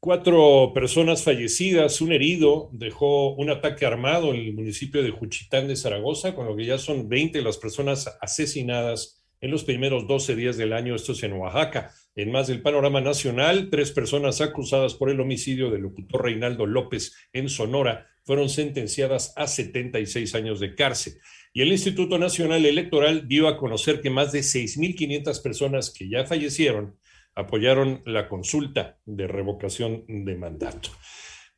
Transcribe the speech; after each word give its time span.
Cuatro 0.00 0.72
personas 0.74 1.24
fallecidas, 1.24 2.02
un 2.02 2.12
herido, 2.12 2.68
dejó 2.74 3.32
un 3.36 3.48
ataque 3.48 3.86
armado 3.86 4.34
en 4.34 4.40
el 4.40 4.52
municipio 4.52 5.02
de 5.02 5.12
Juchitán 5.12 5.66
de 5.66 5.76
Zaragoza, 5.76 6.34
con 6.34 6.46
lo 6.46 6.54
que 6.56 6.66
ya 6.66 6.76
son 6.76 7.08
20 7.08 7.40
las 7.40 7.56
personas 7.56 8.18
asesinadas 8.20 9.19
en 9.40 9.50
los 9.50 9.64
primeros 9.64 10.06
12 10.06 10.36
días 10.36 10.56
del 10.56 10.72
año, 10.72 10.94
esto 10.94 11.12
es 11.12 11.22
en 11.22 11.32
Oaxaca. 11.32 11.92
En 12.14 12.30
más 12.30 12.48
del 12.48 12.62
panorama 12.62 13.00
nacional, 13.00 13.68
tres 13.70 13.90
personas 13.92 14.40
acusadas 14.40 14.94
por 14.94 15.10
el 15.10 15.20
homicidio 15.20 15.70
del 15.70 15.82
locutor 15.82 16.24
Reinaldo 16.24 16.66
López 16.66 17.14
en 17.32 17.48
Sonora 17.48 18.06
fueron 18.24 18.48
sentenciadas 18.48 19.32
a 19.36 19.46
76 19.46 20.34
años 20.34 20.60
de 20.60 20.74
cárcel. 20.74 21.14
Y 21.52 21.62
el 21.62 21.72
Instituto 21.72 22.18
Nacional 22.18 22.64
Electoral 22.66 23.26
dio 23.26 23.48
a 23.48 23.56
conocer 23.56 24.00
que 24.00 24.10
más 24.10 24.32
de 24.32 24.40
6.500 24.40 25.42
personas 25.42 25.90
que 25.90 26.08
ya 26.08 26.24
fallecieron 26.26 26.96
apoyaron 27.34 28.02
la 28.06 28.28
consulta 28.28 28.98
de 29.04 29.26
revocación 29.26 30.04
de 30.06 30.36
mandato. 30.36 30.90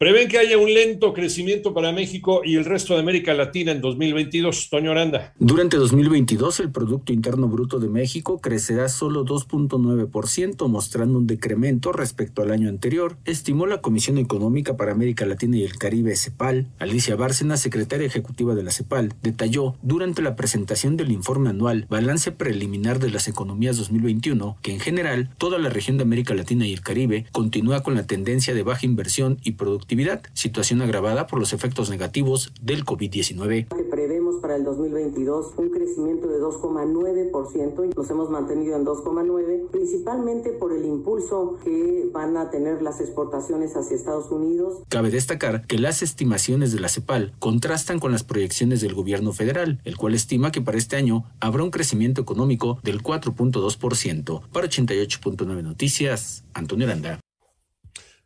Prevén 0.03 0.27
que 0.27 0.37
haya 0.37 0.59
un 0.59 0.75
lento 0.75 1.15
crecimiento 1.15 1.73
para 1.75 1.93
México 1.93 2.43
y 2.45 2.57
el 2.57 2.65
resto 2.65 2.95
de 2.95 2.99
América 2.99 3.35
Latina 3.35 3.71
en 3.71 3.81
2022. 3.81 4.69
Toño 4.69 4.91
Aranda. 4.91 5.33
Durante 5.39 5.77
2022, 5.77 6.59
el 6.59 6.73
Producto 6.73 7.13
Interno 7.13 7.47
Bruto 7.47 7.79
de 7.79 7.89
México 7.89 8.41
crecerá 8.41 8.89
solo 8.89 9.25
2.9%, 9.25 10.67
mostrando 10.67 11.19
un 11.19 11.29
decremento 11.29 11.93
respecto 11.93 12.43
al 12.43 12.51
año 12.51 12.69
anterior, 12.69 13.17
estimó 13.27 13.67
la 13.67 13.81
Comisión 13.81 14.19
Económica 14.19 14.77
para 14.77 14.91
América 14.91 15.25
Latina 15.25 15.59
y 15.59 15.63
el 15.63 15.79
Caribe, 15.79 16.17
CEPAL. 16.17 16.67
Alicia 16.81 17.15
Bárcena, 17.15 17.57
secretaria 17.57 18.09
ejecutiva 18.09 18.57
de 18.57 18.65
la 18.65 18.73
CEPAL, 18.73 19.15
detalló 19.23 19.77
durante 19.83 20.21
la 20.21 20.35
presentación 20.35 20.97
del 20.97 21.13
informe 21.13 21.51
anual 21.51 21.87
Balance 21.89 22.33
Preliminar 22.33 22.99
de 22.99 23.11
las 23.11 23.29
Economías 23.29 23.77
2021 23.77 24.57
que 24.63 24.73
en 24.73 24.81
general 24.81 25.31
toda 25.39 25.61
la 25.61 25.69
región 25.69 25.97
de 25.97 26.03
América 26.03 26.35
Latina 26.35 26.67
y 26.67 26.73
el 26.73 26.81
Caribe 26.81 27.27
continúa 27.31 27.85
con 27.85 27.95
la 27.95 28.05
tendencia 28.05 28.53
de 28.53 28.65
baja 28.65 28.85
inversión 28.85 29.39
y 29.45 29.53
productividad 29.53 29.92
situación 30.33 30.83
agravada 30.83 31.27
por 31.27 31.39
los 31.39 31.53
efectos 31.53 31.91
negativos 31.91 32.53
del 32.61 32.85
COVID-19. 32.85 33.67
Prevemos 33.91 34.37
para 34.41 34.57
el 34.57 34.65
2022 34.65 35.53
un 35.57 35.71
crecimiento 35.71 36.29
de 36.29 36.41
2,9% 36.41 37.91
y 37.91 37.95
nos 37.95 38.11
hemos 38.11 38.31
mantenido 38.31 38.77
en 38.77 38.85
2,9%, 38.85 39.71
principalmente 39.71 40.51
por 40.51 40.73
el 40.73 40.85
impulso 40.85 41.59
que 41.63 42.09
van 42.13 42.37
a 42.37 42.51
tener 42.51 42.83
las 42.83 43.01
exportaciones 43.01 43.77
hacia 43.77 43.97
Estados 43.97 44.31
Unidos. 44.31 44.83
Cabe 44.89 45.11
destacar 45.11 45.67
que 45.67 45.79
las 45.79 46.03
estimaciones 46.03 46.73
de 46.73 46.81
la 46.81 46.89
CEPAL 46.89 47.33
contrastan 47.39 48.01
con 48.01 48.13
las 48.13 48.25
proyecciones 48.25 48.81
del 48.81 48.95
gobierno 48.95 49.33
federal, 49.33 49.81
el 49.85 49.97
cual 49.97 50.15
estima 50.15 50.53
que 50.53 50.63
para 50.63 50.79
este 50.79 50.97
año 50.97 51.25
habrá 51.41 51.63
un 51.63 51.71
crecimiento 51.71 52.23
económico 52.23 52.79
del 52.83 53.03
4.2%. 53.03 54.43
Para 54.53 54.69
88.9 54.69 55.63
Noticias, 55.63 56.45
Antonio 56.55 56.87
Aranda. 56.87 57.21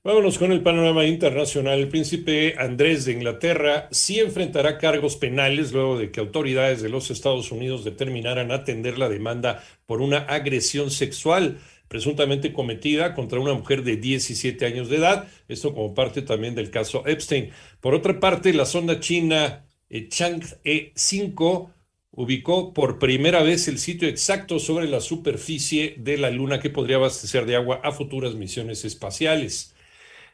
Vámonos 0.06 0.38
con 0.38 0.52
el 0.52 0.62
panorama 0.62 1.04
internacional. 1.04 1.80
El 1.80 1.88
príncipe 1.88 2.54
Andrés 2.58 3.06
de 3.06 3.12
Inglaterra 3.12 3.88
sí 3.90 4.20
enfrentará 4.20 4.78
cargos 4.78 5.16
penales 5.16 5.72
luego 5.72 5.98
de 5.98 6.12
que 6.12 6.20
autoridades 6.20 6.80
de 6.80 6.88
los 6.88 7.10
Estados 7.10 7.50
Unidos 7.50 7.82
determinaran 7.82 8.52
atender 8.52 8.98
la 8.98 9.08
demanda 9.08 9.64
por 9.84 10.00
una 10.00 10.18
agresión 10.18 10.92
sexual 10.92 11.58
presuntamente 11.88 12.52
cometida 12.52 13.14
contra 13.14 13.40
una 13.40 13.54
mujer 13.54 13.82
de 13.82 13.96
17 13.96 14.64
años 14.64 14.88
de 14.88 14.98
edad, 14.98 15.26
esto 15.48 15.74
como 15.74 15.92
parte 15.92 16.22
también 16.22 16.54
del 16.54 16.70
caso 16.70 17.04
Epstein. 17.04 17.50
Por 17.80 17.92
otra 17.92 18.20
parte, 18.20 18.54
la 18.54 18.64
sonda 18.64 19.00
china 19.00 19.66
eh, 19.90 20.08
Chang'e 20.08 20.92
5 20.94 21.70
ubicó 22.12 22.72
por 22.72 23.00
primera 23.00 23.42
vez 23.42 23.66
el 23.66 23.80
sitio 23.80 24.06
exacto 24.06 24.60
sobre 24.60 24.86
la 24.86 25.00
superficie 25.00 25.96
de 25.98 26.16
la 26.16 26.30
Luna 26.30 26.60
que 26.60 26.70
podría 26.70 26.94
abastecer 26.94 27.44
de 27.44 27.56
agua 27.56 27.80
a 27.82 27.90
futuras 27.90 28.36
misiones 28.36 28.84
espaciales. 28.84 29.72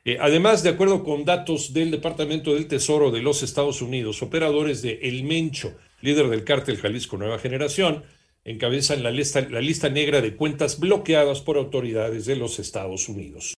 Eh, 0.05 0.19
además, 0.21 0.65
de 0.65 0.71
acuerdo 0.71 1.05
con 1.05 1.25
datos 1.25 1.73
del 1.73 1.93
Departamento 1.93 2.55
del 2.55 2.67
Tesoro 2.67 3.13
de 3.13 3.23
los 3.23 3.45
Estados 3.45 3.83
Unidos, 3.83 4.21
operadores 4.23 4.83
de 4.83 4.99
El 5.03 5.23
Mencho, 5.23 5.77
líder 6.01 6.29
del 6.29 6.43
cártel 6.43 6.77
Jalisco 6.79 7.17
Nueva 7.17 7.39
Generación, 7.39 8.03
encabezan 8.45 9.05
la 9.05 9.13
lista, 9.13 9.41
la 9.49 9.61
lista 9.61 9.89
negra 9.89 10.21
de 10.21 10.35
cuentas 10.35 10.81
bloqueadas 10.81 11.41
por 11.41 11.57
autoridades 11.57 12.27
de 12.27 12.35
los 12.35 12.59
Estados 12.59 13.09
Unidos. 13.09 13.45